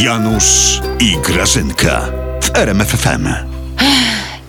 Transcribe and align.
Janusz 0.00 0.80
i 1.00 1.16
Grażynka 1.22 2.00
w 2.42 2.56
RMFFM. 2.56 3.28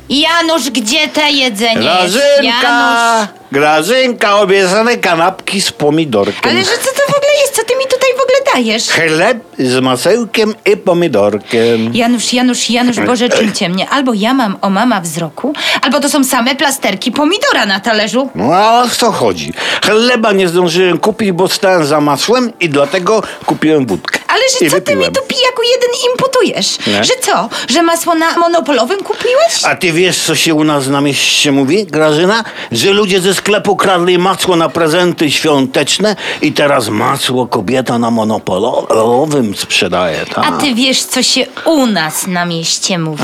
Janusz, 0.09 0.69
gdzie 0.69 1.07
te 1.07 1.31
jedzenie 1.31 1.85
jest? 2.03 2.13
Grażynka! 2.15 2.43
Janusz. 2.63 3.29
Grażynka, 3.51 4.35
obiecane 4.39 4.97
kanapki 4.97 5.61
z 5.61 5.71
pomidorkiem. 5.71 6.51
Ale 6.51 6.59
że 6.59 6.65
co 6.71 6.89
to 6.91 7.11
w 7.13 7.15
ogóle 7.17 7.31
jest? 7.41 7.55
Co 7.55 7.63
ty 7.63 7.75
mi 7.75 7.83
tutaj 7.83 8.09
w 8.17 8.21
ogóle 8.21 8.53
dajesz? 8.53 8.87
Chleb 8.89 9.37
z 9.59 9.79
masełkiem 9.81 10.53
i 10.73 10.77
pomidorkiem. 10.77 11.95
Janusz, 11.95 12.33
Janusz, 12.33 12.69
Janusz, 12.69 12.99
Boże, 12.99 13.29
czymcie 13.29 13.69
mnie. 13.69 13.89
Albo 13.89 14.13
ja 14.13 14.33
mam 14.33 14.57
o 14.61 14.69
mama 14.69 15.01
wzroku, 15.01 15.53
albo 15.81 15.99
to 15.99 16.09
są 16.09 16.23
same 16.23 16.55
plasterki 16.55 17.11
pomidora 17.11 17.65
na 17.65 17.79
talerzu. 17.79 18.29
No 18.35 18.53
a 18.55 18.83
o 18.83 18.89
co 18.89 19.11
chodzi? 19.11 19.53
Chleba 19.85 20.31
nie 20.31 20.47
zdążyłem 20.47 20.97
kupić, 20.97 21.31
bo 21.31 21.47
stałem 21.47 21.85
za 21.85 22.01
masłem 22.01 22.51
i 22.59 22.69
dlatego 22.69 23.23
kupiłem 23.45 23.85
wódkę. 23.85 24.19
Ale 24.33 24.41
I 24.61 24.65
że 24.65 24.71
co 24.71 24.81
ty 24.81 24.95
mi 24.95 25.05
wypiłem. 25.05 25.13
tu 25.13 25.21
pijaku 25.35 25.61
jeden 25.71 25.89
imputujesz? 26.11 26.87
Nie? 26.87 27.03
Że 27.03 27.13
co? 27.21 27.49
Że 27.69 27.83
masło 27.83 28.15
na 28.15 28.37
monopolowym 28.37 29.03
kupiłeś? 29.03 29.63
A 29.63 29.75
ty 29.75 29.91
wiesz, 29.91 30.17
co 30.17 30.35
się 30.35 30.55
u 30.55 30.63
nas 30.63 30.87
na 30.87 31.01
mieście 31.01 31.51
mówi, 31.51 31.85
Grażyna? 31.85 32.43
Że 32.71 32.91
ludzie 32.91 33.21
ze 33.21 33.33
sklepu 33.33 33.75
kradli 33.75 34.17
masło 34.17 34.55
na 34.55 34.69
prezenty 34.69 35.31
świąteczne 35.31 36.15
i 36.41 36.51
teraz 36.53 36.89
masło 36.89 37.47
kobieta 37.47 37.99
na 37.99 38.11
monopolowym 38.11 39.55
sprzedaje, 39.55 40.25
tak? 40.35 40.45
A 40.47 40.51
ty 40.51 40.73
wiesz, 40.73 41.03
co 41.03 41.23
się 41.23 41.45
u 41.65 41.85
nas 41.85 42.27
na 42.27 42.45
mieście 42.45 42.99
mówi? 42.99 43.23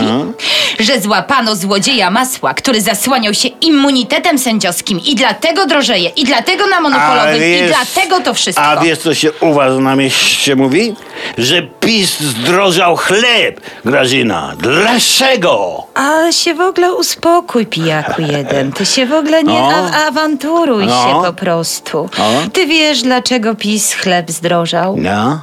Że 0.80 1.02
złapano 1.02 1.56
złodzieja 1.56 2.12
masła, 2.12 2.54
który 2.54 2.82
zasłaniał 2.82 3.34
się 3.34 3.48
immunitetem 3.48 4.40
sędziowskim 4.40 5.00
i 5.06 5.16
dlatego 5.16 5.66
drożeje, 5.66 6.10
i 6.10 6.24
dlatego 6.24 6.68
na 6.68 6.82
monopolowym, 6.82 7.44
i 7.44 7.68
dlatego 7.68 8.20
to 8.22 8.34
wszystko. 8.34 8.64
A 8.64 8.78
wiesz, 8.78 9.00
co 9.00 9.14
się 9.14 9.32
u 9.32 9.54
was 9.54 9.80
na 9.80 9.96
mieście 9.96 10.56
mówi? 10.56 10.96
Że 11.38 11.62
PiS 11.62 12.20
zdrożał 12.20 12.96
chleb, 12.96 13.62
Grażyna. 13.86 14.54
Dlaczego? 14.58 15.84
Ale 15.94 16.34
się 16.34 16.54
w 16.54 16.62
ogóle 16.62 16.94
uspokój, 16.94 17.66
pijaku 17.66 18.22
jeden. 18.22 18.72
Ty 18.72 18.86
się 18.86 19.06
w 19.06 19.14
ogóle 19.14 19.44
nie 19.44 19.54
No. 19.60 19.70
a- 19.94 20.08
awanturuj 20.08 20.86
No. 20.86 21.04
się 21.04 21.28
po 21.28 21.34
prostu. 21.34 22.10
No. 22.18 22.30
Ty 22.54 22.66
wiesz, 22.66 23.02
dlaczego 23.02 23.56
PiS 23.56 23.94
chleb 23.94 24.32
zdrożał? 24.32 24.96
No? 24.98 25.42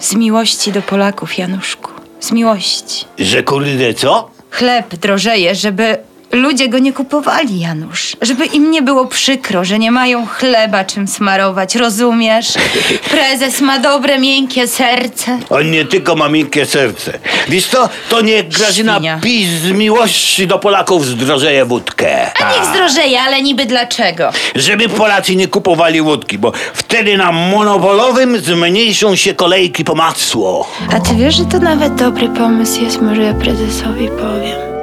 Z 0.00 0.14
miłości 0.14 0.72
do 0.72 0.82
Polaków, 0.82 1.38
Januszku. 1.38 1.90
Z 2.20 2.32
miłości. 2.32 3.04
Że 3.18 3.42
kurde 3.42 3.94
co? 3.94 4.30
Chleb 4.50 4.94
drożeje, 4.94 5.54
żeby 5.54 5.98
ludzie 6.32 6.68
go 6.68 6.78
nie 6.78 6.92
kupowali, 6.92 7.60
Janusz. 7.60 8.16
Żeby 8.22 8.46
im 8.46 8.70
nie 8.70 8.82
było 8.82 9.06
przykro, 9.06 9.64
że 9.64 9.78
nie 9.78 9.90
mają 9.90 10.26
chleba 10.26 10.84
czym 10.84 11.08
smarować, 11.08 11.74
rozumiesz? 11.74 12.54
Prezes 13.10 13.60
ma 13.60 13.78
dobre, 13.78 14.18
miękkie 14.18 14.68
serce. 14.68 15.38
On 15.50 15.70
nie 15.70 15.84
tylko 15.84 16.16
ma 16.16 16.28
miękkie 16.28 16.66
serce. 16.66 17.18
Wiesz 17.48 17.66
co? 17.66 17.88
To 18.08 18.20
nie 18.20 18.44
Grażyna 18.44 18.92
Świnia. 18.94 19.20
PiS 19.22 19.48
z 19.48 19.70
miłości 19.70 20.46
do 20.46 20.58
Polaków 20.58 21.06
zdrożeje 21.06 21.64
wódkę. 21.64 22.32
A 22.42 22.52
niech 22.52 22.64
zdrożeje, 22.64 23.20
ale 23.20 23.42
niby 23.42 23.66
dlaczego? 23.66 24.30
Żeby 24.54 24.88
Polacy 24.88 25.36
nie 25.36 25.48
kupowali 25.48 26.02
wódki, 26.02 26.38
bo 26.38 26.52
wtedy 26.74 27.16
na 27.16 27.32
monopolowym 27.32 28.40
zmniejszą 28.40 29.16
się 29.16 29.34
kolejki 29.34 29.84
po 29.84 29.94
masło. 29.94 30.68
A 30.92 31.00
ty 31.00 31.14
wiesz, 31.14 31.36
że 31.36 31.44
to 31.44 31.58
nawet 31.58 31.94
dobry 31.94 32.28
pomysł 32.28 32.80
jest, 32.82 33.02
może 33.02 33.22
ja 33.22 33.34
prezesowi 33.34 34.08
powiem. 34.08 34.75